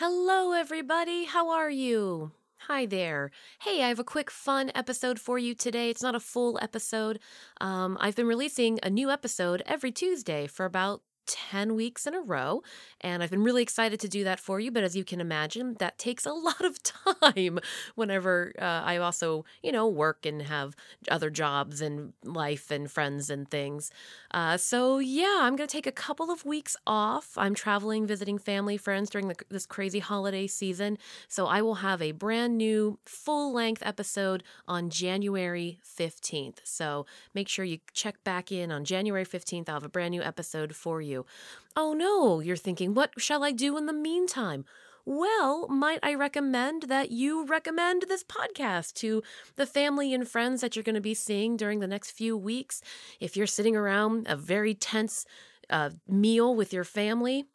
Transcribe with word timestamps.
Hello, 0.00 0.52
everybody. 0.52 1.24
How 1.26 1.50
are 1.50 1.68
you? 1.68 2.30
Hi 2.68 2.86
there. 2.86 3.30
Hey, 3.60 3.82
I 3.82 3.88
have 3.88 3.98
a 3.98 4.02
quick 4.02 4.30
fun 4.30 4.72
episode 4.74 5.20
for 5.20 5.38
you 5.38 5.54
today. 5.54 5.90
It's 5.90 6.02
not 6.02 6.14
a 6.14 6.20
full 6.20 6.58
episode. 6.62 7.18
Um, 7.60 7.98
I've 8.00 8.16
been 8.16 8.26
releasing 8.26 8.78
a 8.82 8.88
new 8.88 9.10
episode 9.10 9.62
every 9.66 9.92
Tuesday 9.92 10.46
for 10.46 10.64
about 10.64 11.02
10 11.26 11.74
weeks 11.74 12.06
in 12.06 12.14
a 12.14 12.20
row. 12.20 12.62
And 13.00 13.22
I've 13.22 13.30
been 13.30 13.42
really 13.42 13.62
excited 13.62 14.00
to 14.00 14.08
do 14.08 14.24
that 14.24 14.40
for 14.40 14.60
you. 14.60 14.70
But 14.70 14.84
as 14.84 14.96
you 14.96 15.04
can 15.04 15.20
imagine, 15.20 15.76
that 15.78 15.98
takes 15.98 16.26
a 16.26 16.32
lot 16.40 16.64
of 16.64 16.78
time 16.82 17.58
whenever 17.94 18.52
uh, 18.58 18.82
I 18.84 18.96
also, 18.98 19.44
you 19.62 19.72
know, 19.72 19.86
work 19.88 20.26
and 20.26 20.42
have 20.42 20.74
other 21.08 21.30
jobs 21.30 21.80
and 21.80 22.12
life 22.24 22.70
and 22.70 22.90
friends 22.90 23.30
and 23.30 23.50
things. 23.50 23.90
Uh, 24.32 24.56
so, 24.56 24.98
yeah, 24.98 25.40
I'm 25.40 25.56
going 25.56 25.68
to 25.68 25.72
take 25.72 25.86
a 25.86 25.92
couple 25.92 26.30
of 26.30 26.44
weeks 26.44 26.76
off. 26.86 27.36
I'm 27.36 27.54
traveling, 27.54 28.06
visiting 28.06 28.38
family, 28.38 28.76
friends 28.76 29.10
during 29.10 29.28
the, 29.28 29.36
this 29.48 29.66
crazy 29.66 29.98
holiday 29.98 30.46
season. 30.46 30.98
So, 31.28 31.46
I 31.46 31.62
will 31.62 31.76
have 31.76 32.00
a 32.02 32.12
brand 32.12 32.56
new 32.56 32.98
full 33.04 33.52
length 33.52 33.82
episode 33.84 34.42
on 34.68 34.90
January 34.90 35.80
15th. 35.84 36.58
So, 36.64 37.06
make 37.34 37.48
sure 37.48 37.64
you 37.64 37.78
check 37.92 38.22
back 38.24 38.52
in 38.52 38.70
on 38.70 38.84
January 38.84 39.24
15th. 39.24 39.68
I'll 39.68 39.76
have 39.76 39.84
a 39.84 39.88
brand 39.88 40.12
new 40.12 40.22
episode 40.22 40.74
for 40.74 41.00
you. 41.00 41.09
Oh 41.76 41.92
no, 41.92 42.40
you're 42.40 42.56
thinking, 42.56 42.94
what 42.94 43.12
shall 43.18 43.44
I 43.44 43.52
do 43.52 43.76
in 43.76 43.86
the 43.86 43.92
meantime? 43.92 44.64
Well, 45.04 45.66
might 45.68 45.98
I 46.02 46.14
recommend 46.14 46.84
that 46.84 47.10
you 47.10 47.44
recommend 47.46 48.04
this 48.06 48.22
podcast 48.22 48.94
to 48.94 49.22
the 49.56 49.66
family 49.66 50.12
and 50.12 50.28
friends 50.28 50.60
that 50.60 50.76
you're 50.76 50.82
going 50.82 50.94
to 50.94 51.00
be 51.00 51.14
seeing 51.14 51.56
during 51.56 51.80
the 51.80 51.86
next 51.86 52.10
few 52.10 52.36
weeks? 52.36 52.82
If 53.18 53.36
you're 53.36 53.46
sitting 53.46 53.76
around 53.76 54.26
a 54.28 54.36
very 54.36 54.74
tense 54.74 55.24
uh, 55.70 55.90
meal 56.06 56.54
with 56.54 56.72
your 56.72 56.84
family, 56.84 57.46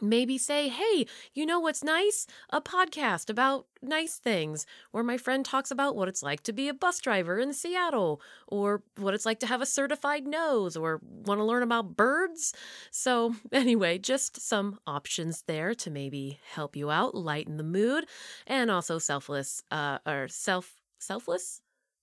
Maybe 0.00 0.38
say, 0.38 0.68
hey, 0.68 1.06
you 1.34 1.46
know 1.46 1.60
what's 1.60 1.82
nice? 1.84 2.26
A 2.50 2.60
podcast 2.60 3.28
about 3.30 3.66
nice 3.82 4.16
things, 4.16 4.66
where 4.90 5.04
my 5.04 5.16
friend 5.16 5.44
talks 5.44 5.70
about 5.70 5.96
what 5.96 6.08
it's 6.08 6.22
like 6.22 6.42
to 6.44 6.52
be 6.52 6.68
a 6.68 6.74
bus 6.74 7.00
driver 7.00 7.38
in 7.38 7.52
Seattle, 7.52 8.20
or 8.46 8.82
what 8.96 9.14
it's 9.14 9.26
like 9.26 9.40
to 9.40 9.46
have 9.46 9.60
a 9.62 9.66
certified 9.66 10.26
nose, 10.26 10.76
or 10.76 11.00
want 11.02 11.38
to 11.40 11.44
learn 11.44 11.62
about 11.62 11.96
birds. 11.96 12.52
So, 12.90 13.34
anyway, 13.52 13.98
just 13.98 14.40
some 14.40 14.78
options 14.86 15.42
there 15.46 15.74
to 15.76 15.90
maybe 15.90 16.38
help 16.52 16.76
you 16.76 16.90
out, 16.90 17.14
lighten 17.14 17.56
the 17.56 17.64
mood, 17.64 18.04
and 18.46 18.70
also 18.70 18.98
selfless, 18.98 19.62
uh, 19.70 19.98
or 20.06 20.28
self, 20.28 20.74
selfless? 20.98 21.60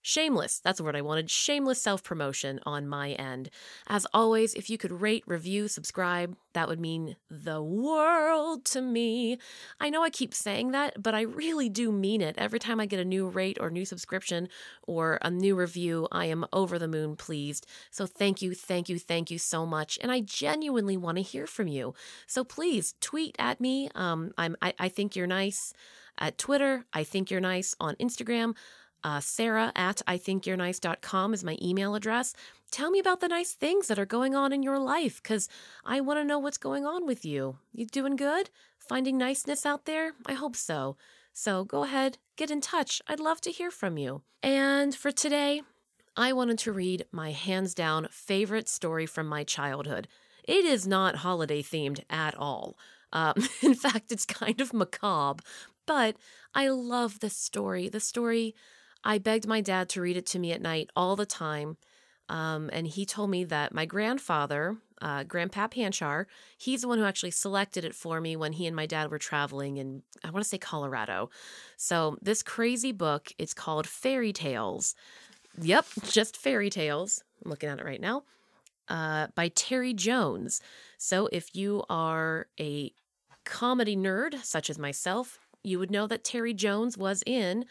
Shameless, 0.07 0.59
that's 0.59 0.77
the 0.77 0.83
word 0.83 0.95
I 0.95 1.01
wanted. 1.01 1.31
Shameless 1.31 1.81
self 1.81 2.03
promotion 2.03 2.59
on 2.63 2.87
my 2.87 3.13
end. 3.13 3.49
As 3.87 4.05
always, 4.13 4.53
if 4.53 4.69
you 4.69 4.77
could 4.77 5.01
rate, 5.01 5.23
review, 5.25 5.67
subscribe, 5.67 6.37
that 6.53 6.67
would 6.67 6.79
mean 6.79 7.15
the 7.27 7.59
world 7.59 8.65
to 8.65 8.83
me. 8.83 9.39
I 9.79 9.89
know 9.89 10.03
I 10.03 10.11
keep 10.11 10.35
saying 10.35 10.73
that, 10.73 11.01
but 11.01 11.15
I 11.15 11.21
really 11.21 11.69
do 11.69 11.91
mean 11.91 12.21
it. 12.21 12.35
Every 12.37 12.59
time 12.59 12.79
I 12.79 12.85
get 12.85 12.99
a 12.99 13.03
new 13.03 13.27
rate 13.27 13.57
or 13.59 13.71
new 13.71 13.83
subscription 13.83 14.47
or 14.83 15.17
a 15.23 15.31
new 15.31 15.55
review, 15.55 16.07
I 16.11 16.25
am 16.25 16.45
over 16.53 16.77
the 16.77 16.87
moon 16.87 17.15
pleased. 17.15 17.65
So 17.89 18.05
thank 18.05 18.43
you, 18.43 18.53
thank 18.53 18.87
you, 18.87 18.99
thank 18.99 19.31
you 19.31 19.39
so 19.39 19.65
much. 19.65 19.97
And 20.03 20.11
I 20.11 20.19
genuinely 20.21 20.97
want 20.97 21.17
to 21.17 21.23
hear 21.23 21.47
from 21.47 21.67
you. 21.67 21.95
So 22.27 22.43
please 22.43 22.93
tweet 23.01 23.35
at 23.39 23.59
me. 23.59 23.89
Um, 23.95 24.33
I'm, 24.37 24.55
I, 24.61 24.75
I 24.77 24.87
think 24.87 25.15
you're 25.15 25.25
nice 25.25 25.73
at 26.19 26.37
Twitter. 26.37 26.85
I 26.93 27.03
think 27.03 27.31
you're 27.31 27.41
nice 27.41 27.75
on 27.79 27.95
Instagram. 27.95 28.53
Uh, 29.05 29.19
Sarah 29.19 29.71
at 29.75 30.01
IthinkYou'reNice.com 30.07 31.35
is 31.35 31.43
my 31.43 31.59
email 31.61 31.93
address. 31.93 32.33
Tell 32.71 32.89
me 32.89 32.97
about 32.97 33.19
the 33.19 33.27
nice 33.27 33.53
things 33.53 33.87
that 33.87 33.99
are 33.99 34.05
going 34.05 34.33
on 34.33 34.51
in 34.51 34.63
your 34.63 34.79
life 34.79 35.21
because 35.21 35.47
I 35.85 36.01
want 36.01 36.19
to 36.19 36.23
know 36.23 36.39
what's 36.39 36.57
going 36.57 36.87
on 36.87 37.05
with 37.05 37.23
you. 37.23 37.59
You 37.71 37.85
doing 37.85 38.15
good? 38.15 38.49
Finding 38.79 39.15
niceness 39.19 39.63
out 39.63 39.85
there? 39.85 40.13
I 40.25 40.33
hope 40.33 40.55
so. 40.55 40.97
So 41.33 41.63
go 41.63 41.83
ahead, 41.83 42.17
get 42.35 42.49
in 42.49 42.61
touch. 42.61 42.99
I'd 43.07 43.19
love 43.19 43.41
to 43.41 43.51
hear 43.51 43.69
from 43.69 43.99
you. 43.99 44.23
And 44.41 44.95
for 44.95 45.11
today, 45.11 45.61
I 46.17 46.33
wanted 46.33 46.57
to 46.59 46.71
read 46.71 47.05
my 47.11 47.29
hands 47.29 47.75
down 47.75 48.07
favorite 48.09 48.67
story 48.67 49.05
from 49.05 49.27
my 49.27 49.43
childhood. 49.43 50.07
It 50.45 50.65
is 50.65 50.87
not 50.87 51.17
holiday 51.17 51.61
themed 51.61 51.99
at 52.09 52.33
all. 52.33 52.75
Um, 53.13 53.35
in 53.61 53.75
fact, 53.75 54.11
it's 54.11 54.25
kind 54.25 54.59
of 54.59 54.73
macabre, 54.73 55.43
but 55.85 56.15
I 56.55 56.69
love 56.69 57.19
this 57.19 57.37
story. 57.37 57.87
The 57.87 57.99
story 57.99 58.55
I 59.05 59.19
begged 59.19 59.47
my 59.47 59.61
dad 59.61 59.87
to 59.89 60.01
read 60.01 60.17
it 60.17 60.25
to 60.27 60.39
me 60.39 60.51
at 60.51 60.61
night 60.61 60.89
all 60.95 61.15
the 61.15 61.25
time. 61.25 61.77
Um, 62.27 62.71
and 62.73 62.87
he 62.87 63.05
told 63.05 63.29
me 63.29 63.43
that 63.43 63.71
my 63.71 63.85
grandfather, 63.85 64.77
uh, 64.99 65.23
Grandpap 65.25 65.75
Hanchar, 65.75 66.25
he's 66.57 66.81
the 66.81 66.87
one 66.87 66.97
who 66.97 67.05
actually 67.05 67.31
selected 67.31 67.85
it 67.85 67.93
for 67.93 68.19
me 68.19 68.35
when 68.35 68.53
he 68.53 68.65
and 68.65 68.75
my 68.75 68.87
dad 68.87 69.11
were 69.11 69.19
traveling 69.19 69.77
in, 69.77 70.01
I 70.23 70.31
want 70.31 70.43
to 70.43 70.49
say 70.49 70.57
Colorado. 70.57 71.29
So 71.77 72.17
this 72.23 72.41
crazy 72.41 72.91
book, 72.91 73.31
it's 73.37 73.53
called 73.53 73.85
Fairy 73.85 74.33
Tales. 74.33 74.95
Yep, 75.61 75.85
just 76.09 76.35
fairy 76.35 76.71
tales. 76.71 77.23
I'm 77.43 77.51
looking 77.51 77.69
at 77.69 77.79
it 77.79 77.85
right 77.85 78.01
now. 78.01 78.23
Uh, 78.89 79.27
by 79.35 79.49
Terry 79.49 79.93
Jones. 79.93 80.61
So 80.97 81.29
if 81.31 81.55
you 81.55 81.83
are 81.89 82.47
a 82.59 82.91
comedy 83.45 83.95
nerd, 83.95 84.43
such 84.43 84.69
as 84.69 84.77
myself, 84.77 85.39
you 85.63 85.79
would 85.79 85.91
know 85.91 86.07
that 86.07 86.23
Terry 86.23 86.53
Jones 86.53 86.97
was 86.97 87.23
in 87.25 87.65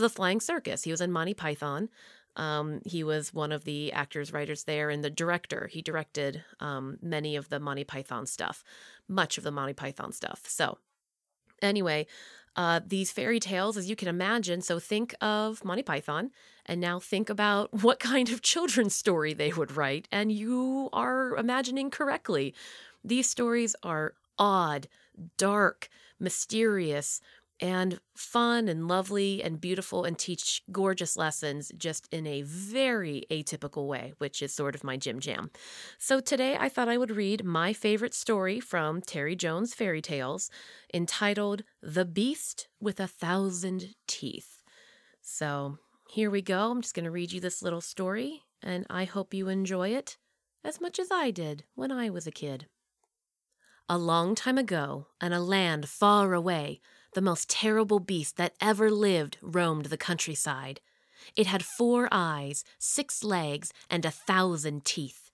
the 0.00 0.10
Flying 0.10 0.40
Circus. 0.40 0.82
He 0.82 0.90
was 0.90 1.00
in 1.00 1.12
Monty 1.12 1.34
Python. 1.34 1.88
Um, 2.36 2.80
he 2.84 3.02
was 3.02 3.32
one 3.32 3.50
of 3.50 3.64
the 3.64 3.92
actors, 3.92 4.32
writers 4.32 4.64
there, 4.64 4.90
and 4.90 5.02
the 5.02 5.10
director. 5.10 5.68
He 5.72 5.80
directed 5.80 6.44
um, 6.60 6.98
many 7.00 7.34
of 7.34 7.48
the 7.48 7.58
Monty 7.58 7.84
Python 7.84 8.26
stuff, 8.26 8.62
much 9.08 9.38
of 9.38 9.44
the 9.44 9.50
Monty 9.50 9.72
Python 9.72 10.12
stuff. 10.12 10.42
So, 10.46 10.78
anyway, 11.62 12.06
uh, 12.54 12.80
these 12.86 13.10
fairy 13.10 13.40
tales, 13.40 13.76
as 13.76 13.88
you 13.88 13.96
can 13.96 14.08
imagine, 14.08 14.60
so 14.60 14.78
think 14.78 15.14
of 15.20 15.64
Monty 15.64 15.82
Python, 15.82 16.30
and 16.66 16.80
now 16.80 17.00
think 17.00 17.30
about 17.30 17.72
what 17.82 18.00
kind 18.00 18.30
of 18.30 18.42
children's 18.42 18.94
story 18.94 19.32
they 19.32 19.52
would 19.52 19.76
write, 19.76 20.06
and 20.12 20.30
you 20.30 20.90
are 20.92 21.36
imagining 21.36 21.90
correctly. 21.90 22.54
These 23.02 23.30
stories 23.30 23.74
are 23.82 24.14
odd, 24.38 24.88
dark, 25.38 25.88
mysterious, 26.18 27.20
and 27.60 27.98
fun 28.14 28.68
and 28.68 28.86
lovely 28.88 29.42
and 29.42 29.60
beautiful 29.60 30.04
and 30.04 30.18
teach 30.18 30.62
gorgeous 30.70 31.16
lessons 31.16 31.72
just 31.76 32.06
in 32.12 32.26
a 32.26 32.42
very 32.42 33.24
atypical 33.30 33.86
way, 33.86 34.12
which 34.18 34.42
is 34.42 34.52
sort 34.52 34.74
of 34.74 34.84
my 34.84 34.96
jim 34.96 35.20
jam. 35.20 35.50
So 35.98 36.20
today 36.20 36.56
I 36.58 36.68
thought 36.68 36.88
I 36.88 36.98
would 36.98 37.10
read 37.10 37.44
my 37.44 37.72
favorite 37.72 38.14
story 38.14 38.60
from 38.60 39.00
Terry 39.00 39.36
Jones 39.36 39.74
Fairy 39.74 40.02
Tales 40.02 40.50
entitled 40.92 41.62
The 41.82 42.04
Beast 42.04 42.68
with 42.80 43.00
a 43.00 43.06
Thousand 43.06 43.94
Teeth. 44.06 44.62
So 45.22 45.78
here 46.10 46.30
we 46.30 46.42
go. 46.42 46.70
I'm 46.70 46.82
just 46.82 46.94
going 46.94 47.04
to 47.04 47.10
read 47.10 47.32
you 47.32 47.40
this 47.40 47.62
little 47.62 47.80
story, 47.80 48.42
and 48.62 48.86
I 48.88 49.04
hope 49.04 49.34
you 49.34 49.48
enjoy 49.48 49.88
it 49.88 50.18
as 50.64 50.80
much 50.80 50.98
as 50.98 51.10
I 51.10 51.30
did 51.30 51.64
when 51.74 51.90
I 51.90 52.10
was 52.10 52.26
a 52.26 52.32
kid. 52.32 52.66
A 53.88 53.98
long 53.98 54.34
time 54.34 54.58
ago, 54.58 55.06
in 55.22 55.32
a 55.32 55.40
land 55.40 55.88
far 55.88 56.34
away, 56.34 56.80
the 57.16 57.22
most 57.22 57.48
terrible 57.48 57.98
beast 57.98 58.36
that 58.36 58.54
ever 58.60 58.90
lived 58.90 59.38
roamed 59.40 59.86
the 59.86 59.96
countryside. 59.96 60.82
It 61.34 61.46
had 61.46 61.64
four 61.64 62.10
eyes, 62.12 62.62
six 62.78 63.24
legs, 63.24 63.72
and 63.88 64.04
a 64.04 64.10
thousand 64.10 64.84
teeth. 64.84 65.30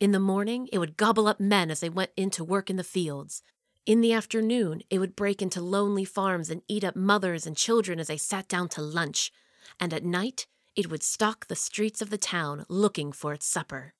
In 0.00 0.12
the 0.12 0.18
morning, 0.18 0.66
it 0.72 0.78
would 0.78 0.96
gobble 0.96 1.28
up 1.28 1.38
men 1.38 1.70
as 1.70 1.80
they 1.80 1.90
went 1.90 2.10
in 2.16 2.30
to 2.30 2.42
work 2.42 2.70
in 2.70 2.76
the 2.76 2.82
fields. 2.82 3.42
In 3.84 4.00
the 4.00 4.14
afternoon, 4.14 4.80
it 4.88 4.98
would 4.98 5.14
break 5.14 5.42
into 5.42 5.60
lonely 5.60 6.06
farms 6.06 6.48
and 6.48 6.62
eat 6.68 6.84
up 6.84 6.96
mothers 6.96 7.46
and 7.46 7.54
children 7.54 8.00
as 8.00 8.06
they 8.06 8.16
sat 8.16 8.48
down 8.48 8.70
to 8.70 8.80
lunch. 8.80 9.30
And 9.78 9.92
at 9.92 10.02
night, 10.02 10.46
it 10.74 10.90
would 10.90 11.02
stalk 11.02 11.48
the 11.48 11.54
streets 11.54 12.00
of 12.00 12.08
the 12.08 12.16
town 12.16 12.64
looking 12.70 13.12
for 13.12 13.34
its 13.34 13.44
supper. 13.44 13.92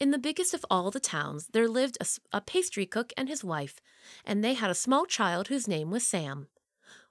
In 0.00 0.10
the 0.10 0.18
biggest 0.18 0.54
of 0.54 0.64
all 0.70 0.90
the 0.90 1.00
towns, 1.00 1.48
there 1.52 1.68
lived 1.68 1.98
a, 2.00 2.06
a, 2.36 2.40
pastry 2.40 2.86
cook 2.86 3.12
and 3.16 3.28
his 3.28 3.44
wife, 3.44 3.80
and 4.24 4.42
they 4.42 4.54
had 4.54 4.70
a 4.70 4.74
small 4.74 5.06
child 5.06 5.48
whose 5.48 5.68
name 5.68 5.90
was 5.90 6.06
Sam. 6.06 6.48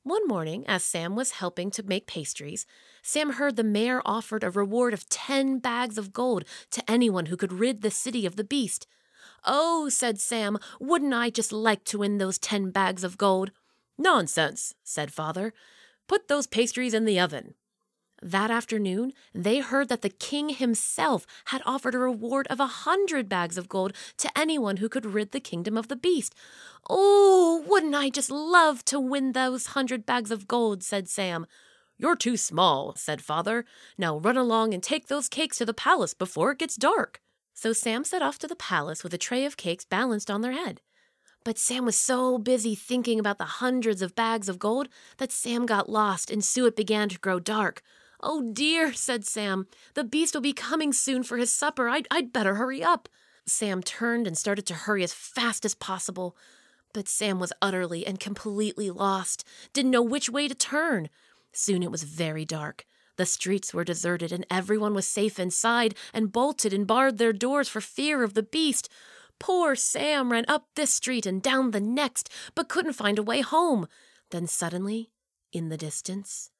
One 0.04 0.28
morning, 0.28 0.66
as 0.68 0.84
Sam 0.84 1.16
was 1.16 1.32
helping 1.32 1.70
to 1.72 1.84
make 1.84 2.08
pastries, 2.08 2.66
Sam 3.04 3.34
heard 3.34 3.56
the 3.56 3.64
mayor 3.64 4.02
offered 4.04 4.44
a 4.44 4.50
reward 4.50 4.94
of 4.94 5.08
ten 5.10 5.60
bags 5.60 5.98
of 5.98 6.12
gold 6.12 6.44
to 6.72 6.92
anyone 6.92 7.28
who 7.28 7.38
could 7.38 7.54
rid 7.54 7.82
the 7.82 7.92
city 7.92 8.26
of 8.26 8.36
the 8.36 8.44
beast. 8.44 8.88
Oh, 9.46 9.90
said 9.90 10.20
Sam, 10.20 10.58
wouldn't 10.80 11.14
I 11.14 11.30
just 11.30 11.52
like 11.52 11.84
to 11.86 12.00
win 12.00 12.18
those 12.18 12.40
ten 12.40 12.72
bags 12.72 13.04
of 13.04 13.18
gold? 13.18 13.52
Nonsense, 13.98 14.74
said 14.84 15.14
father. 15.14 15.54
Put 16.08 16.28
those 16.28 16.48
pastries 16.48 16.96
in 16.96 17.06
the 17.06 17.20
oven. 17.20 17.54
That 18.24 18.52
afternoon, 18.52 19.14
they 19.34 19.60
heard 19.60 19.90
that 19.90 20.04
the 20.04 20.10
king 20.10 20.50
himself 20.50 21.26
had 21.46 21.64
offered 21.66 21.96
a 21.96 22.00
reward 22.00 22.46
of 22.48 22.60
a 22.60 22.68
hundred 22.68 23.28
bags 23.28 23.58
of 23.58 23.68
gold 23.68 23.94
to 24.18 24.30
anyone 24.38 24.78
who 24.78 24.90
could 24.90 25.08
rid 25.08 25.32
the 25.32 25.40
kingdom 25.40 25.76
of 25.76 25.88
the 25.88 25.96
beast. 25.96 26.36
Oh, 26.88 27.64
wouldn't 27.66 27.96
I 27.96 28.10
just 28.12 28.30
love 28.30 28.86
to 28.86 29.00
win 29.00 29.32
those 29.32 29.68
hundred 29.68 30.06
bags 30.06 30.30
of 30.30 30.48
gold, 30.48 30.84
said 30.84 31.10
Sam. 31.10 31.48
You're 31.98 32.16
too 32.16 32.38
small, 32.38 32.94
said 32.96 33.24
father. 33.24 33.66
Now 33.98 34.18
run 34.18 34.38
along 34.38 34.76
and 34.76 34.84
take 34.84 35.08
those 35.08 35.28
cakes 35.28 35.58
to 35.58 35.66
the 35.66 35.74
palace 35.74 36.14
before 36.14 36.52
it 36.52 36.60
gets 36.60 36.76
dark. 36.76 37.22
So 37.56 37.74
Sam 37.74 38.04
set 38.04 38.22
off 38.22 38.38
to 38.40 38.48
the 38.48 38.56
palace 38.56 39.04
with 39.04 39.16
a 39.16 39.20
tray 39.20 39.46
of 39.46 39.58
cakes 39.58 39.86
balanced 39.86 40.30
on 40.30 40.42
their 40.42 40.52
head. 40.52 40.82
But 41.44 41.58
Sam 41.58 41.86
was 41.86 41.98
so 41.98 42.38
busy 42.38 42.76
thinking 42.76 43.20
about 43.20 43.40
the 43.40 43.46
hundreds 43.46 44.04
of 44.04 44.14
bags 44.14 44.48
of 44.48 44.60
gold 44.60 44.90
that 45.18 45.32
Sam 45.32 45.66
got 45.66 45.90
lost 45.90 46.30
and 46.30 46.44
soon 46.44 46.68
it 46.68 46.76
began 46.76 47.10
to 47.10 47.20
grow 47.20 47.40
dark. 47.40 47.82
Oh 48.24 48.52
dear, 48.54 48.94
said 48.94 49.26
Sam. 49.26 49.68
The 49.96 50.04
beast 50.04 50.34
will 50.34 50.42
be 50.42 50.54
coming 50.54 50.94
soon 50.94 51.24
for 51.24 51.38
his 51.38 51.52
supper. 51.52 51.90
I'd, 51.90 52.08
I'd 52.12 52.34
better 52.34 52.56
hurry 52.56 52.84
up. 52.84 53.10
Sam 53.46 53.82
turned 53.82 54.28
and 54.28 54.38
started 54.38 54.66
to 54.68 54.74
hurry 54.74 55.04
as 55.04 55.14
fast 55.14 55.66
as 55.66 55.74
possible. 55.74 56.38
But 56.94 57.08
Sam 57.08 57.40
was 57.40 57.54
utterly 57.62 58.06
and 58.06 58.20
completely 58.20 58.92
lost, 58.92 59.46
didn't 59.74 59.92
know 59.92 60.02
which 60.02 60.30
way 60.30 60.48
to 60.48 60.56
turn. 60.56 61.10
Soon 61.52 61.84
it 61.84 61.92
was 61.92 62.04
very 62.04 62.46
dark. 62.46 62.86
The 63.18 63.26
streets 63.26 63.74
were 63.74 63.84
deserted, 63.84 64.32
and 64.32 64.46
everyone 64.50 64.94
was 64.94 65.08
safe 65.08 65.40
inside 65.40 65.96
and 66.14 66.32
bolted 66.32 66.74
and 66.74 66.88
barred 66.88 67.18
their 67.18 67.34
doors 67.34 67.68
for 67.68 67.82
fear 67.82 68.24
of 68.24 68.34
the 68.34 68.44
beast. 68.44 68.90
Poor 69.40 69.76
Sam 69.76 70.32
ran 70.32 70.46
up 70.48 70.68
this 70.76 70.94
street 70.94 71.26
and 71.26 71.42
down 71.42 71.72
the 71.72 71.82
next, 71.82 72.30
but 72.56 72.70
couldn't 72.70 72.94
find 72.94 73.18
a 73.18 73.24
way 73.24 73.42
home. 73.42 73.88
Then 74.30 74.48
suddenly, 74.48 75.12
in 75.52 75.70
the 75.70 75.78
distance, 75.78 76.52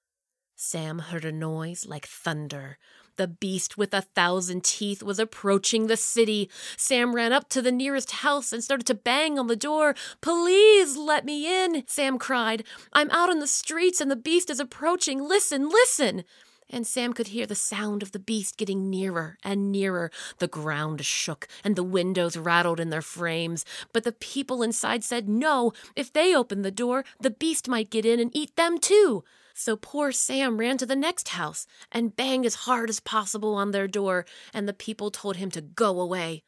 Sam 0.64 1.00
heard 1.00 1.26
a 1.26 1.32
noise 1.32 1.88
like 1.88 2.06
thunder. 2.06 2.78
The 3.16 3.28
beast 3.28 3.80
with 3.80 3.96
a 3.96 4.04
thousand 4.04 4.64
teeth 4.64 5.02
was 5.02 5.18
approaching 5.18 5.88
the 5.88 5.98
city. 5.98 6.52
Sam 6.78 7.16
ran 7.16 7.34
up 7.34 7.50
to 7.50 7.64
the 7.64 7.72
nearest 7.72 8.12
house 8.12 8.54
and 8.54 8.64
started 8.64 8.86
to 8.86 8.94
bang 8.94 9.40
on 9.40 9.48
the 9.48 9.56
door. 9.56 9.96
Please 10.22 10.96
let 10.96 11.26
me 11.26 11.66
in, 11.66 11.84
Sam 11.88 12.20
cried. 12.20 12.64
I'm 12.94 13.10
out 13.10 13.32
on 13.32 13.40
the 13.40 13.48
streets 13.48 14.00
and 14.00 14.12
the 14.12 14.16
beast 14.16 14.52
is 14.52 14.60
approaching. 14.60 15.28
Listen, 15.28 15.68
listen. 15.68 16.26
And 16.70 16.86
Sam 16.86 17.14
could 17.14 17.30
hear 17.30 17.48
the 17.48 17.56
sound 17.56 18.04
of 18.04 18.12
the 18.12 18.20
beast 18.20 18.56
getting 18.56 18.88
nearer 18.88 19.40
and 19.44 19.72
nearer. 19.72 20.12
The 20.38 20.48
ground 20.48 21.04
shook 21.04 21.48
and 21.64 21.76
the 21.76 21.84
windows 21.84 22.38
rattled 22.38 22.80
in 22.80 22.92
their 22.92 23.02
frames. 23.02 23.66
But 23.94 24.04
the 24.04 24.12
people 24.12 24.62
inside 24.62 25.04
said 25.04 25.28
no. 25.28 25.74
If 25.96 26.14
they 26.14 26.36
opened 26.36 26.64
the 26.64 26.70
door, 26.70 27.04
the 27.20 27.32
beast 27.32 27.68
might 27.68 27.90
get 27.90 28.06
in 28.06 28.20
and 28.20 28.30
eat 28.38 28.56
them 28.56 28.78
too. 28.78 29.24
So 29.62 29.76
poor 29.76 30.12
Sam 30.12 30.58
ran 30.58 30.80
to 30.80 30.88
the 30.88 30.96
next 30.96 31.28
house 31.28 31.68
and 31.92 32.16
banged 32.16 32.48
as 32.48 32.66
hard 32.66 32.90
as 32.90 33.00
possible 33.00 33.54
on 33.54 33.70
their 33.70 33.88
door, 33.88 34.26
and 34.56 34.68
the 34.68 34.74
people 34.74 35.12
told 35.12 35.36
him 35.36 35.52
to 35.52 35.62
go 35.62 36.02
away. 36.02 36.42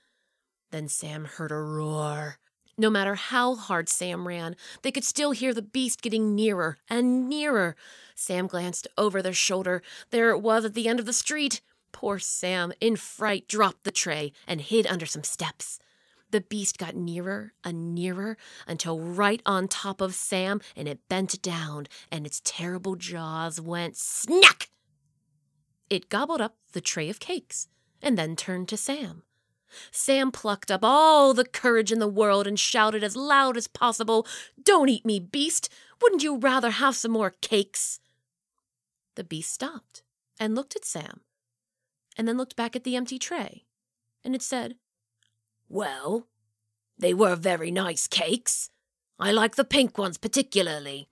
Then 0.72 0.88
Sam 0.88 1.26
heard 1.26 1.52
a 1.52 1.58
roar. 1.58 2.40
No 2.76 2.90
matter 2.90 3.14
how 3.14 3.54
hard 3.54 3.88
Sam 3.88 4.28
ran, 4.28 4.56
they 4.82 4.92
could 4.92 5.04
still 5.04 5.30
hear 5.30 5.54
the 5.54 5.62
beast 5.62 6.02
getting 6.02 6.34
nearer 6.34 6.80
and 6.90 7.30
nearer. 7.30 7.76
Sam 8.16 8.48
glanced 8.48 8.88
over 8.98 9.22
their 9.22 9.32
shoulder. 9.32 9.84
There 10.10 10.32
it 10.32 10.40
was 10.40 10.66
at 10.66 10.74
the 10.74 10.88
end 10.88 11.00
of 11.00 11.06
the 11.06 11.14
street. 11.14 11.62
Poor 11.92 12.18
Sam, 12.18 12.74
in 12.82 12.96
fright, 12.96 13.48
dropped 13.48 13.84
the 13.84 13.92
tray 13.92 14.34
and 14.48 14.60
hid 14.60 14.88
under 14.88 15.06
some 15.06 15.24
steps. 15.24 15.78
The 16.34 16.42
beast 16.42 16.80
got 16.80 16.96
nearer 16.96 17.54
and 17.64 17.94
nearer 17.94 18.38
until 18.66 19.00
right 19.00 19.40
on 19.46 19.68
top 19.68 20.02
of 20.02 20.16
Sam, 20.16 20.62
and 20.76 20.88
it 20.88 21.08
bent 21.08 21.40
down, 21.44 21.86
and 22.12 22.26
its 22.26 22.42
terrible 22.44 22.96
jaws 22.96 23.62
went 23.62 23.96
snack. 23.96 24.72
It 25.92 26.10
gobbled 26.10 26.42
up 26.42 26.56
the 26.72 26.82
tray 26.82 27.08
of 27.12 27.20
cakes 27.20 27.68
and 28.02 28.18
then 28.18 28.36
turned 28.36 28.68
to 28.70 28.78
Sam. 28.78 29.22
Sam 29.92 30.32
plucked 30.32 30.72
up 30.72 30.80
all 30.82 31.36
the 31.36 31.46
courage 31.46 31.92
in 31.92 32.00
the 32.00 32.08
world 32.08 32.48
and 32.48 32.60
shouted 32.60 33.04
as 33.04 33.16
loud 33.16 33.56
as 33.56 33.68
possible, 33.68 34.26
Don't 34.60 34.90
eat 34.90 35.06
me, 35.06 35.20
beast! 35.20 35.70
Wouldn't 36.02 36.24
you 36.24 36.38
rather 36.38 36.72
have 36.72 36.96
some 36.96 37.12
more 37.12 37.36
cakes? 37.42 38.00
The 39.14 39.24
beast 39.24 39.54
stopped 39.54 40.02
and 40.40 40.56
looked 40.56 40.76
at 40.76 40.84
Sam, 40.84 41.22
and 42.18 42.28
then 42.28 42.38
looked 42.38 42.56
back 42.56 42.76
at 42.76 42.86
the 42.86 42.96
empty 42.96 43.20
tray, 43.20 43.66
and 44.24 44.34
it 44.34 44.42
said, 44.42 44.78
well, 45.74 46.28
they 47.00 47.16
were 47.16 47.36
very 47.36 47.72
nice 47.72 48.08
cakes. 48.08 48.70
I 49.20 49.32
like 49.32 49.56
the 49.56 49.64
pink 49.64 49.98
ones 49.98 50.20
particularly. 50.20 51.10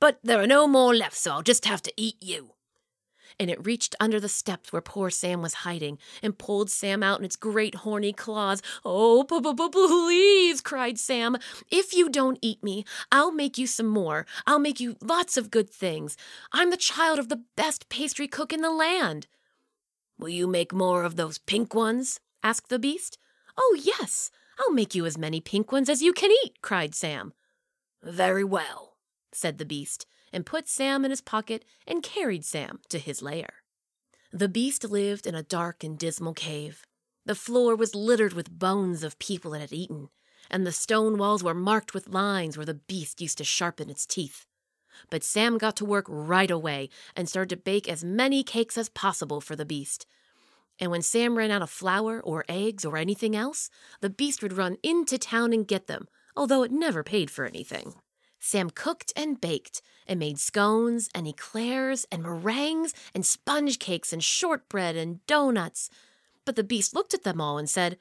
But 0.00 0.20
there 0.22 0.40
are 0.40 0.46
no 0.46 0.68
more 0.68 0.94
left, 0.94 1.16
so 1.16 1.32
I'll 1.32 1.42
just 1.42 1.64
have 1.64 1.82
to 1.82 1.92
eat 1.96 2.16
you. 2.20 2.52
And 3.40 3.50
it 3.50 3.66
reached 3.66 3.96
under 3.98 4.20
the 4.20 4.28
steps 4.28 4.72
where 4.72 4.80
poor 4.80 5.10
Sam 5.10 5.42
was 5.42 5.64
hiding 5.66 5.98
and 6.22 6.38
pulled 6.38 6.70
Sam 6.70 7.02
out 7.02 7.18
in 7.18 7.24
its 7.24 7.34
great 7.34 7.76
horny 7.76 8.12
claws. 8.12 8.62
Oh, 8.84 9.24
please, 9.24 10.60
cried 10.60 10.98
Sam. 10.98 11.36
If 11.70 11.92
you 11.92 12.08
don't 12.08 12.38
eat 12.40 12.62
me, 12.62 12.84
I'll 13.10 13.32
make 13.32 13.58
you 13.58 13.66
some 13.66 13.88
more. 13.88 14.26
I'll 14.46 14.60
make 14.60 14.78
you 14.78 14.96
lots 15.02 15.36
of 15.36 15.50
good 15.50 15.70
things. 15.70 16.16
I'm 16.52 16.70
the 16.70 16.76
child 16.76 17.18
of 17.18 17.28
the 17.28 17.42
best 17.56 17.88
pastry 17.88 18.28
cook 18.28 18.52
in 18.52 18.60
the 18.60 18.70
land. 18.70 19.26
Will 20.18 20.28
you 20.28 20.46
make 20.46 20.72
more 20.72 21.02
of 21.02 21.16
those 21.16 21.38
pink 21.38 21.74
ones? 21.74 22.20
asked 22.44 22.68
the 22.68 22.78
beast. 22.78 23.18
Oh, 23.60 23.76
yes, 23.82 24.30
I'll 24.58 24.72
make 24.72 24.94
you 24.94 25.04
as 25.04 25.18
many 25.18 25.40
pink 25.40 25.72
ones 25.72 25.88
as 25.88 26.00
you 26.00 26.12
can 26.12 26.30
eat, 26.44 26.62
cried 26.62 26.94
Sam. 26.94 27.32
Very 28.02 28.44
well, 28.44 28.96
said 29.32 29.58
the 29.58 29.64
beast, 29.64 30.06
and 30.32 30.46
put 30.46 30.68
Sam 30.68 31.04
in 31.04 31.10
his 31.10 31.20
pocket 31.20 31.64
and 31.86 32.02
carried 32.02 32.44
Sam 32.44 32.78
to 32.88 32.98
his 32.98 33.20
lair. 33.20 33.48
The 34.32 34.48
beast 34.48 34.84
lived 34.84 35.26
in 35.26 35.34
a 35.34 35.42
dark 35.42 35.82
and 35.82 35.98
dismal 35.98 36.34
cave. 36.34 36.84
The 37.26 37.34
floor 37.34 37.74
was 37.74 37.94
littered 37.94 38.32
with 38.32 38.58
bones 38.58 39.02
of 39.02 39.18
people 39.18 39.54
it 39.54 39.60
had 39.60 39.72
eaten, 39.72 40.10
and 40.50 40.66
the 40.66 40.72
stone 40.72 41.18
walls 41.18 41.42
were 41.42 41.54
marked 41.54 41.94
with 41.94 42.08
lines 42.08 42.56
where 42.56 42.66
the 42.66 42.74
beast 42.74 43.20
used 43.20 43.38
to 43.38 43.44
sharpen 43.44 43.90
its 43.90 44.06
teeth. 44.06 44.46
But 45.10 45.24
Sam 45.24 45.58
got 45.58 45.76
to 45.76 45.84
work 45.84 46.06
right 46.08 46.50
away 46.50 46.90
and 47.16 47.28
started 47.28 47.50
to 47.50 47.62
bake 47.62 47.88
as 47.88 48.04
many 48.04 48.42
cakes 48.42 48.78
as 48.78 48.88
possible 48.88 49.40
for 49.40 49.56
the 49.56 49.64
beast, 49.64 50.06
and 50.80 50.90
when 50.90 51.02
Sam 51.02 51.36
ran 51.36 51.50
out 51.50 51.62
of 51.62 51.70
flour 51.70 52.20
or 52.20 52.44
eggs 52.48 52.84
or 52.84 52.96
anything 52.96 53.34
else, 53.34 53.70
the 54.00 54.10
beast 54.10 54.42
would 54.42 54.56
run 54.56 54.76
into 54.82 55.18
town 55.18 55.52
and 55.52 55.66
get 55.66 55.86
them, 55.86 56.08
although 56.36 56.62
it 56.62 56.70
never 56.70 57.02
paid 57.02 57.30
for 57.30 57.44
anything. 57.44 57.94
Sam 58.38 58.70
cooked 58.70 59.12
and 59.16 59.40
baked 59.40 59.82
and 60.06 60.20
made 60.20 60.38
scones 60.38 61.08
and 61.14 61.26
eclairs 61.26 62.06
and 62.12 62.22
meringues 62.22 62.94
and 63.14 63.26
sponge 63.26 63.78
cakes 63.78 64.12
and 64.12 64.22
shortbread 64.22 64.96
and 64.96 65.24
doughnuts. 65.26 65.90
But 66.44 66.56
the 66.56 66.64
beast 66.64 66.94
looked 66.94 67.14
at 67.14 67.24
them 67.24 67.40
all 67.40 67.58
and 67.58 67.68
said, 67.68 67.98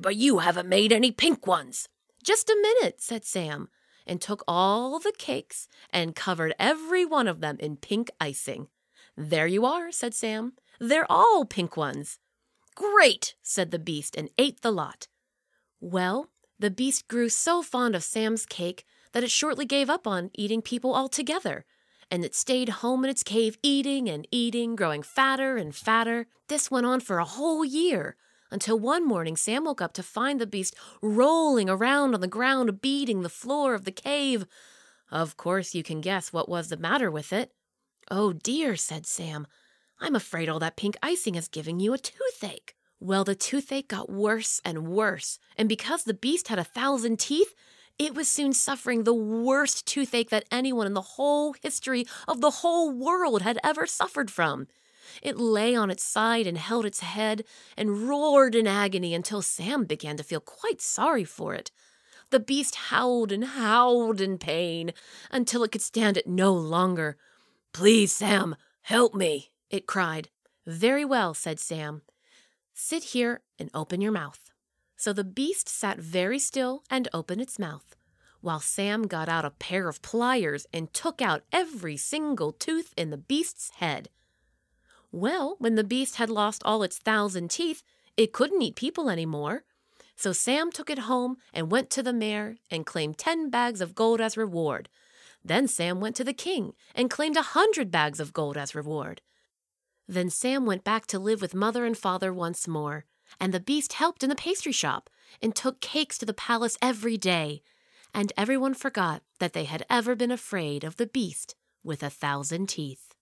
But 0.00 0.16
you 0.16 0.38
haven't 0.38 0.68
made 0.68 0.92
any 0.92 1.10
pink 1.10 1.46
ones. 1.46 1.88
Just 2.22 2.48
a 2.48 2.56
minute, 2.60 3.02
said 3.02 3.24
Sam, 3.24 3.68
and 4.06 4.20
took 4.20 4.44
all 4.46 4.98
the 4.98 5.12
cakes 5.18 5.68
and 5.90 6.16
covered 6.16 6.54
every 6.58 7.04
one 7.04 7.28
of 7.28 7.40
them 7.40 7.56
in 7.58 7.76
pink 7.76 8.10
icing. 8.20 8.68
There 9.16 9.46
you 9.46 9.66
are, 9.66 9.92
said 9.92 10.14
Sam. 10.14 10.54
They're 10.80 11.10
all 11.10 11.44
pink 11.44 11.76
ones. 11.76 12.18
Great, 12.74 13.34
said 13.42 13.70
the 13.70 13.78
beast 13.78 14.16
and 14.16 14.30
ate 14.38 14.62
the 14.62 14.72
lot. 14.72 15.06
Well, 15.80 16.30
the 16.58 16.70
beast 16.70 17.08
grew 17.08 17.28
so 17.28 17.62
fond 17.62 17.94
of 17.94 18.02
Sam's 18.02 18.46
cake 18.46 18.84
that 19.12 19.22
it 19.22 19.30
shortly 19.30 19.64
gave 19.64 19.88
up 19.88 20.06
on 20.06 20.30
eating 20.34 20.62
people 20.62 20.94
altogether, 20.94 21.64
and 22.10 22.24
it 22.24 22.34
stayed 22.34 22.68
home 22.68 23.04
in 23.04 23.10
its 23.10 23.22
cave 23.22 23.56
eating 23.62 24.08
and 24.08 24.26
eating, 24.30 24.76
growing 24.76 25.02
fatter 25.02 25.56
and 25.56 25.74
fatter. 25.74 26.26
This 26.48 26.70
went 26.70 26.86
on 26.86 27.00
for 27.00 27.18
a 27.18 27.24
whole 27.24 27.64
year, 27.64 28.16
until 28.50 28.78
one 28.78 29.06
morning 29.06 29.36
Sam 29.36 29.64
woke 29.64 29.80
up 29.80 29.92
to 29.94 30.02
find 30.02 30.40
the 30.40 30.46
beast 30.46 30.76
rolling 31.00 31.70
around 31.70 32.14
on 32.14 32.20
the 32.20 32.26
ground, 32.26 32.80
beating 32.80 33.22
the 33.22 33.28
floor 33.28 33.74
of 33.74 33.84
the 33.84 33.92
cave. 33.92 34.46
Of 35.10 35.36
course, 35.36 35.74
you 35.74 35.82
can 35.82 36.00
guess 36.00 36.32
what 36.32 36.48
was 36.48 36.68
the 36.68 36.76
matter 36.76 37.10
with 37.10 37.32
it. 37.32 37.52
Oh 38.10 38.32
dear, 38.32 38.76
said 38.76 39.06
Sam. 39.06 39.46
I'm 40.04 40.14
afraid 40.14 40.50
all 40.50 40.58
that 40.58 40.76
pink 40.76 40.98
icing 41.02 41.34
is 41.34 41.48
giving 41.48 41.80
you 41.80 41.94
a 41.94 41.98
toothache. 41.98 42.74
Well, 43.00 43.24
the 43.24 43.34
toothache 43.34 43.88
got 43.88 44.12
worse 44.12 44.60
and 44.62 44.86
worse, 44.86 45.38
and 45.56 45.66
because 45.66 46.04
the 46.04 46.12
beast 46.12 46.48
had 46.48 46.58
a 46.58 46.64
thousand 46.64 47.18
teeth, 47.18 47.54
it 47.98 48.14
was 48.14 48.28
soon 48.28 48.52
suffering 48.52 49.04
the 49.04 49.14
worst 49.14 49.86
toothache 49.86 50.28
that 50.28 50.44
anyone 50.50 50.86
in 50.86 50.92
the 50.92 51.00
whole 51.00 51.54
history 51.62 52.04
of 52.28 52.42
the 52.42 52.50
whole 52.50 52.92
world 52.92 53.40
had 53.40 53.58
ever 53.64 53.86
suffered 53.86 54.30
from. 54.30 54.66
It 55.22 55.38
lay 55.38 55.74
on 55.74 55.90
its 55.90 56.04
side 56.04 56.46
and 56.46 56.58
held 56.58 56.84
its 56.84 57.00
head 57.00 57.42
and 57.74 58.06
roared 58.06 58.54
in 58.54 58.66
agony 58.66 59.14
until 59.14 59.40
Sam 59.40 59.84
began 59.84 60.18
to 60.18 60.22
feel 60.22 60.40
quite 60.40 60.82
sorry 60.82 61.24
for 61.24 61.54
it. 61.54 61.70
The 62.28 62.40
beast 62.40 62.74
howled 62.74 63.32
and 63.32 63.44
howled 63.44 64.20
in 64.20 64.36
pain 64.36 64.92
until 65.30 65.64
it 65.64 65.72
could 65.72 65.80
stand 65.80 66.18
it 66.18 66.26
no 66.26 66.52
longer. 66.52 67.16
Please, 67.72 68.12
Sam, 68.12 68.54
help 68.82 69.14
me, 69.14 69.50
it 69.70 69.86
cried. 69.86 70.28
Very 70.66 71.04
well, 71.04 71.34
said 71.34 71.60
Sam. 71.60 72.02
Sit 72.72 73.04
here 73.04 73.42
and 73.58 73.70
open 73.74 74.00
your 74.00 74.12
mouth. 74.12 74.50
So 74.96 75.12
the 75.12 75.24
beast 75.24 75.68
sat 75.68 75.98
very 75.98 76.38
still 76.38 76.82
and 76.88 77.08
opened 77.12 77.40
its 77.40 77.58
mouth, 77.58 77.94
while 78.40 78.60
Sam 78.60 79.02
got 79.06 79.28
out 79.28 79.44
a 79.44 79.50
pair 79.50 79.88
of 79.88 80.02
pliers 80.02 80.66
and 80.72 80.92
took 80.92 81.20
out 81.20 81.42
every 81.52 81.96
single 81.96 82.52
tooth 82.52 82.94
in 82.96 83.10
the 83.10 83.16
beast's 83.16 83.70
head. 83.76 84.08
Well, 85.12 85.56
when 85.58 85.74
the 85.74 85.84
beast 85.84 86.16
had 86.16 86.30
lost 86.30 86.62
all 86.64 86.82
its 86.82 86.98
thousand 86.98 87.50
teeth, 87.50 87.82
it 88.16 88.32
couldn't 88.32 88.62
eat 88.62 88.76
people 88.76 89.10
any 89.10 89.26
more. 89.26 89.64
So 90.16 90.32
Sam 90.32 90.70
took 90.70 90.90
it 90.90 91.00
home 91.00 91.36
and 91.52 91.70
went 91.70 91.90
to 91.90 92.02
the 92.02 92.12
mayor 92.12 92.56
and 92.70 92.86
claimed 92.86 93.18
ten 93.18 93.50
bags 93.50 93.80
of 93.80 93.94
gold 93.94 94.20
as 94.20 94.36
reward. 94.36 94.88
Then 95.44 95.68
Sam 95.68 96.00
went 96.00 96.16
to 96.16 96.24
the 96.24 96.32
king 96.32 96.72
and 96.94 97.10
claimed 97.10 97.36
a 97.36 97.42
hundred 97.42 97.90
bags 97.90 98.20
of 98.20 98.32
gold 98.32 98.56
as 98.56 98.74
reward. 98.74 99.20
Then 100.06 100.30
Sam 100.30 100.66
went 100.66 100.84
back 100.84 101.06
to 101.08 101.18
live 101.18 101.40
with 101.40 101.54
mother 101.54 101.84
and 101.84 101.96
father 101.96 102.32
once 102.32 102.68
more, 102.68 103.04
and 103.40 103.52
the 103.52 103.60
beast 103.60 103.94
helped 103.94 104.22
in 104.22 104.28
the 104.30 104.36
pastry 104.36 104.72
shop 104.72 105.10
and 105.42 105.54
took 105.54 105.80
cakes 105.80 106.18
to 106.18 106.26
the 106.26 106.34
palace 106.34 106.76
every 106.82 107.16
day. 107.16 107.62
and 108.14 108.32
everyone 108.36 108.74
forgot 108.74 109.22
that 109.40 109.52
they 109.54 109.64
had 109.64 109.84
ever 109.90 110.14
been 110.14 110.30
afraid 110.30 110.84
of 110.84 110.96
the 110.96 111.06
beast 111.06 111.56
with 111.82 112.02
a 112.02 112.10
thousand 112.10 112.68
teeth. 112.68 113.14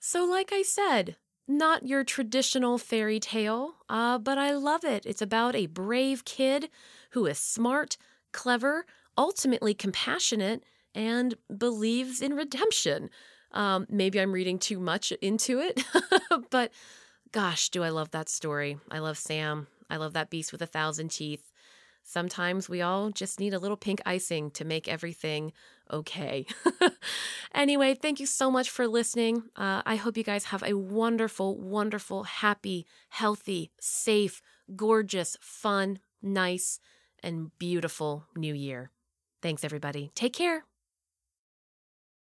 So, 0.00 0.24
like 0.24 0.52
I 0.52 0.62
said, 0.62 1.16
not 1.46 1.86
your 1.86 2.04
traditional 2.04 2.78
fairy 2.78 3.18
tale, 3.20 3.74
uh, 3.88 4.18
but 4.18 4.38
I 4.38 4.52
love 4.52 4.84
it. 4.84 5.04
It's 5.06 5.22
about 5.22 5.56
a 5.56 5.66
brave 5.66 6.24
kid 6.24 6.68
who 7.10 7.26
is 7.26 7.38
smart, 7.38 7.96
clever, 8.32 8.86
ultimately 9.16 9.74
compassionate, 9.74 10.62
and 10.94 11.34
believes 11.56 12.20
in 12.20 12.34
redemption. 12.34 13.10
Um, 13.58 13.86
maybe 13.90 14.20
I'm 14.20 14.30
reading 14.30 14.60
too 14.60 14.78
much 14.78 15.10
into 15.20 15.58
it, 15.58 15.82
but 16.50 16.70
gosh, 17.32 17.70
do 17.70 17.82
I 17.82 17.88
love 17.88 18.12
that 18.12 18.28
story. 18.28 18.78
I 18.88 19.00
love 19.00 19.18
Sam. 19.18 19.66
I 19.90 19.96
love 19.96 20.12
that 20.12 20.30
beast 20.30 20.52
with 20.52 20.62
a 20.62 20.66
thousand 20.66 21.10
teeth. 21.10 21.50
Sometimes 22.04 22.68
we 22.68 22.82
all 22.82 23.10
just 23.10 23.40
need 23.40 23.52
a 23.52 23.58
little 23.58 23.76
pink 23.76 24.00
icing 24.06 24.52
to 24.52 24.64
make 24.64 24.86
everything 24.86 25.52
okay. 25.92 26.46
anyway, 27.54 27.94
thank 27.94 28.20
you 28.20 28.26
so 28.26 28.48
much 28.48 28.70
for 28.70 28.86
listening. 28.86 29.42
Uh, 29.56 29.82
I 29.84 29.96
hope 29.96 30.16
you 30.16 30.22
guys 30.22 30.44
have 30.44 30.62
a 30.62 30.74
wonderful, 30.74 31.58
wonderful, 31.58 32.22
happy, 32.22 32.86
healthy, 33.08 33.72
safe, 33.80 34.40
gorgeous, 34.76 35.36
fun, 35.40 35.98
nice, 36.22 36.78
and 37.24 37.50
beautiful 37.58 38.24
new 38.36 38.54
year. 38.54 38.92
Thanks, 39.42 39.64
everybody. 39.64 40.12
Take 40.14 40.34
care. 40.34 40.67